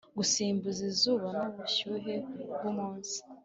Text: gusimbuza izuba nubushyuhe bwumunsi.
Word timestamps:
gusimbuza 0.17 0.81
izuba 0.91 1.27
nubushyuhe 1.39 2.15
bwumunsi. 2.51 3.17